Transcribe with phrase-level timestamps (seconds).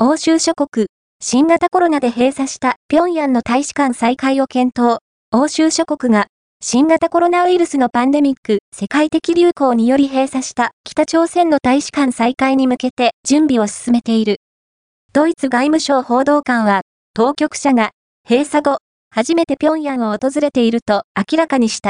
[0.00, 0.86] 欧州諸国、
[1.20, 4.98] 新型コロナで閉鎖した平壌の大使館再開を検討。
[5.32, 6.28] 欧州諸国が
[6.60, 14.36] 新型コロナウイルスのパンデミック世界的流行により閉鎖した北朝鮮の大使館再開に向けて準備を進めている。
[15.12, 17.90] ドイツ外務省報道官は、当局者が
[18.24, 18.78] 閉鎖後、
[19.10, 21.86] 初めて平壌を訪れていると明らかにした。